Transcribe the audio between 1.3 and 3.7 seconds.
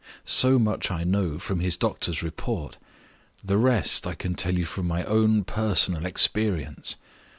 from his doctor's report; the